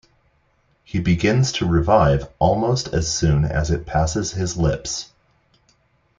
[0.83, 5.11] He begins to revive almost as soon as it passes his lips.